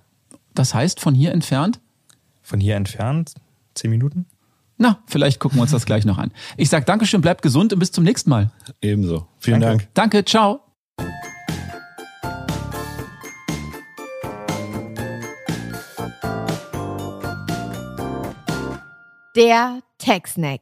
[0.54, 1.80] Das heißt, von hier entfernt?
[2.42, 3.32] Von hier entfernt,
[3.74, 4.26] zehn Minuten.
[4.76, 6.32] Na, vielleicht gucken wir uns das gleich noch an.
[6.58, 8.50] Ich sag Dankeschön, bleibt gesund und bis zum nächsten Mal.
[8.82, 9.26] Ebenso.
[9.38, 9.84] Vielen Danke.
[9.84, 9.94] Dank.
[9.94, 10.65] Danke, ciao.
[19.36, 20.60] Der Tech-Snack.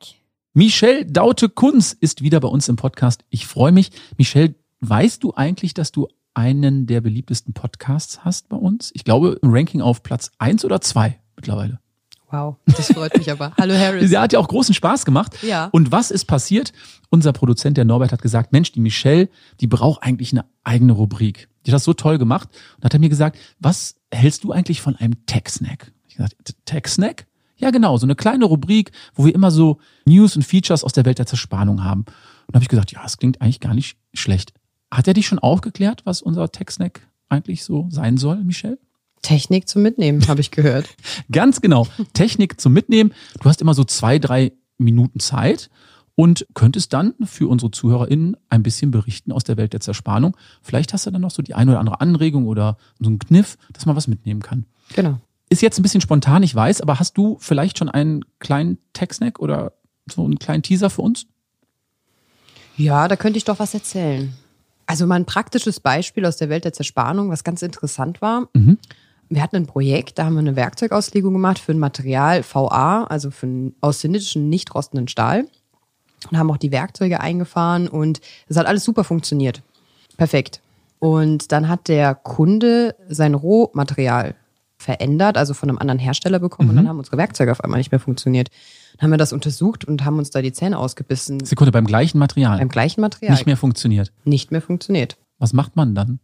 [0.53, 3.25] Michelle Daute-Kunz ist wieder bei uns im Podcast.
[3.31, 3.93] Ich freue mich.
[4.19, 8.91] Michelle, weißt du eigentlich, dass du einen der beliebtesten Podcasts hast bei uns?
[8.95, 11.79] Ich glaube, im Ranking auf Platz eins oder zwei mittlerweile.
[12.33, 13.53] Wow, das freut mich aber.
[13.57, 14.11] Hallo Harris.
[14.11, 15.41] Sie hat ja auch großen Spaß gemacht.
[15.43, 15.69] Ja.
[15.71, 16.73] Und was ist passiert?
[17.11, 19.29] Unser Produzent, der Norbert, hat gesagt, Mensch, die Michelle,
[19.61, 21.49] die braucht eigentlich eine eigene Rubrik.
[21.65, 22.49] Die hat das so toll gemacht.
[22.79, 25.93] Und hat er mir gesagt, was hältst du eigentlich von einem Tech-Snack?
[26.09, 27.29] Ich gesagt, Tech-Snack?
[27.57, 31.05] Ja, genau, so eine kleine Rubrik, wo wir immer so News und Features aus der
[31.05, 32.01] Welt der Zerspannung haben.
[32.01, 34.53] Und da habe ich gesagt, ja, das klingt eigentlich gar nicht schlecht.
[34.91, 38.79] Hat er dich schon aufgeklärt, was unser Tech-Snack eigentlich so sein soll, Michelle?
[39.23, 40.89] Technik zum Mitnehmen, habe ich gehört.
[41.33, 41.87] Ganz genau.
[42.13, 43.13] Technik zum Mitnehmen.
[43.41, 45.71] Du hast immer so zwei, drei Minuten Zeit
[46.15, 50.37] und könntest dann für unsere ZuhörerInnen ein bisschen berichten aus der Welt der Zerspannung.
[50.63, 53.57] Vielleicht hast du dann noch so die eine oder andere Anregung oder so einen Kniff,
[53.73, 54.67] dass man was mitnehmen kann.
[54.95, 55.19] Genau.
[55.55, 59.39] Ist jetzt ein bisschen spontan, ich weiß, aber hast du vielleicht schon einen kleinen Tech-Snack
[59.39, 59.73] oder
[60.11, 61.27] so einen kleinen Teaser für uns?
[62.77, 64.35] Ja, da könnte ich doch was erzählen.
[64.87, 68.49] Also mal ein praktisches Beispiel aus der Welt der Zerspannung, was ganz interessant war.
[68.53, 68.79] Mhm.
[69.29, 73.31] Wir hatten ein Projekt, da haben wir eine Werkzeugauslegung gemacht für ein Material VA, also
[73.31, 75.47] für einen austenitischen, nicht rostenden Stahl.
[76.33, 79.63] Und haben auch die Werkzeuge eingefahren und es hat alles super funktioniert.
[80.17, 80.61] Perfekt.
[80.99, 84.35] Und dann hat der Kunde sein Rohmaterial
[84.85, 87.91] verändert, also von einem anderen Hersteller bekommen und dann haben unsere Werkzeuge auf einmal nicht
[87.91, 88.51] mehr funktioniert.
[88.97, 91.45] Dann haben wir das untersucht und haben uns da die Zähne ausgebissen.
[91.45, 92.59] Sekunde, beim gleichen Material.
[92.59, 93.33] Beim gleichen Material.
[93.33, 94.13] Nicht mehr funktioniert.
[94.25, 95.17] Nicht mehr funktioniert.
[95.39, 96.21] Was macht man dann?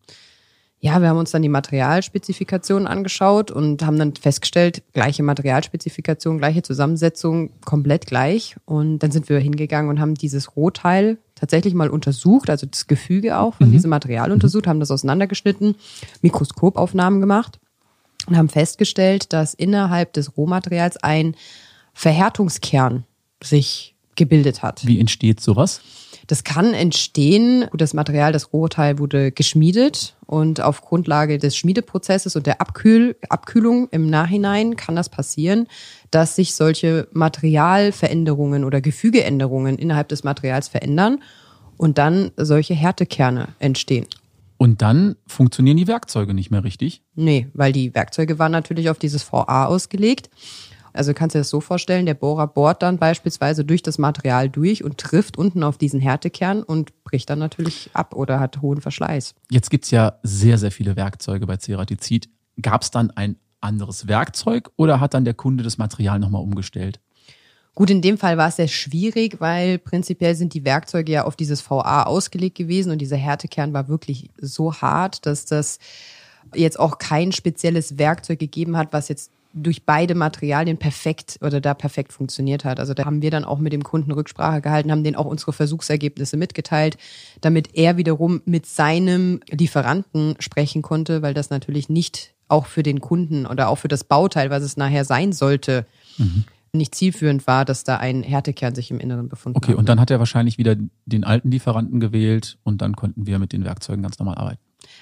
[0.82, 6.62] Ja, wir haben uns dann die Materialspezifikationen angeschaut und haben dann festgestellt, gleiche Materialspezifikation, gleiche
[6.62, 8.56] Zusammensetzung, komplett gleich.
[8.64, 13.38] Und dann sind wir hingegangen und haben dieses Rohteil tatsächlich mal untersucht, also das Gefüge
[13.38, 15.74] auch von diesem Material untersucht, haben das auseinandergeschnitten,
[16.22, 17.58] Mikroskopaufnahmen gemacht
[18.26, 21.34] und haben festgestellt, dass innerhalb des Rohmaterials ein
[21.94, 23.04] Verhärtungskern
[23.42, 24.86] sich gebildet hat.
[24.86, 25.80] Wie entsteht sowas?
[26.26, 27.66] Das kann entstehen.
[27.72, 33.88] Das Material, das Rohteil wurde geschmiedet und auf Grundlage des Schmiedeprozesses und der Abkühl Abkühlung
[33.90, 35.66] im Nachhinein kann das passieren,
[36.12, 41.20] dass sich solche Materialveränderungen oder Gefügeänderungen innerhalb des Materials verändern
[41.76, 44.06] und dann solche Härtekerne entstehen.
[44.62, 47.02] Und dann funktionieren die Werkzeuge nicht mehr richtig.
[47.14, 50.28] Nee, weil die Werkzeuge waren natürlich auf dieses VA ausgelegt.
[50.92, 54.50] Also kannst du dir das so vorstellen, der Bohrer bohrt dann beispielsweise durch das Material
[54.50, 58.82] durch und trifft unten auf diesen Härtekern und bricht dann natürlich ab oder hat hohen
[58.82, 59.34] Verschleiß.
[59.50, 62.28] Jetzt gibt's ja sehr, sehr viele Werkzeuge bei Ceratizid.
[62.60, 67.00] Gab es dann ein anderes Werkzeug oder hat dann der Kunde das Material nochmal umgestellt?
[67.74, 71.36] Gut, in dem Fall war es sehr schwierig, weil prinzipiell sind die Werkzeuge ja auf
[71.36, 75.78] dieses VA ausgelegt gewesen und dieser Härtekern war wirklich so hart, dass das
[76.54, 81.74] jetzt auch kein spezielles Werkzeug gegeben hat, was jetzt durch beide Materialien perfekt oder da
[81.74, 82.78] perfekt funktioniert hat.
[82.78, 85.52] Also da haben wir dann auch mit dem Kunden Rücksprache gehalten, haben denen auch unsere
[85.52, 86.98] Versuchsergebnisse mitgeteilt,
[87.40, 93.00] damit er wiederum mit seinem Lieferanten sprechen konnte, weil das natürlich nicht auch für den
[93.00, 95.86] Kunden oder auch für das Bauteil, was es nachher sein sollte,
[96.18, 96.44] mhm.
[96.72, 99.64] Nicht zielführend war, dass da ein Härtekern sich im Inneren befunden hat.
[99.64, 103.38] Okay, und dann hat er wahrscheinlich wieder den alten Lieferanten gewählt und dann konnten wir
[103.38, 104.60] mit den Werkzeugen ganz normal arbeiten.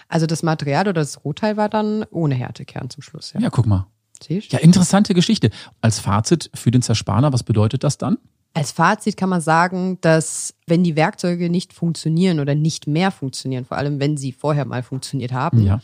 [0.09, 3.33] Also das Material oder das Rohteil war dann ohne Härtekern zum Schluss.
[3.33, 3.87] Ja, ja guck mal.
[4.23, 4.53] Siehst?
[4.53, 5.51] Ja, interessante Geschichte.
[5.81, 8.19] Als Fazit für den Zerspaner, was bedeutet das dann?
[8.55, 13.65] Als Fazit kann man sagen, dass wenn die Werkzeuge nicht funktionieren oder nicht mehr funktionieren,
[13.65, 15.81] vor allem wenn sie vorher mal funktioniert haben, ja.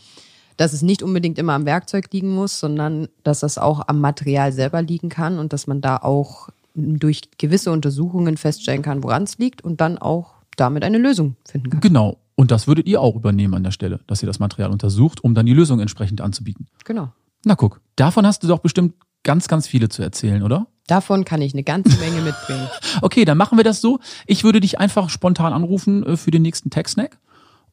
[0.57, 4.51] Dass es nicht unbedingt immer am Werkzeug liegen muss, sondern dass das auch am Material
[4.51, 9.37] selber liegen kann und dass man da auch durch gewisse Untersuchungen feststellen kann, woran es
[9.37, 11.81] liegt und dann auch damit eine Lösung finden kann.
[11.81, 12.17] Genau.
[12.35, 15.33] Und das würdet ihr auch übernehmen an der Stelle, dass ihr das Material untersucht, um
[15.35, 16.67] dann die Lösung entsprechend anzubieten.
[16.83, 17.09] Genau.
[17.45, 20.67] Na guck, davon hast du doch bestimmt ganz, ganz viele zu erzählen, oder?
[20.87, 22.67] Davon kann ich eine ganze Menge mitbringen.
[23.01, 23.99] okay, dann machen wir das so.
[24.27, 27.17] Ich würde dich einfach spontan anrufen äh, für den nächsten Tech-Snack.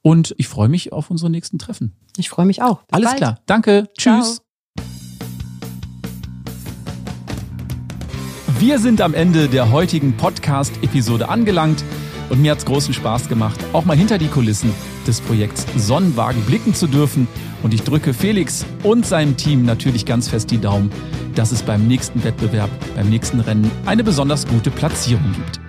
[0.03, 1.93] Und ich freue mich auf unsere nächsten Treffen.
[2.17, 2.83] Ich freue mich auch.
[2.83, 3.17] Bis Alles bald.
[3.19, 3.39] klar.
[3.47, 3.89] Danke.
[3.97, 4.37] Tschüss.
[4.37, 4.47] Ciao.
[8.59, 11.85] Wir sind am Ende der heutigen Podcast-Episode angelangt.
[12.31, 14.73] Und mir hat es großen Spaß gemacht, auch mal hinter die Kulissen
[15.07, 17.29] des Projekts Sonnenwagen blicken zu dürfen.
[17.63, 20.91] Und ich drücke Felix und seinem Team natürlich ganz fest die Daumen,
[21.35, 25.61] dass es beim nächsten Wettbewerb, beim nächsten Rennen eine besonders gute Platzierung gibt.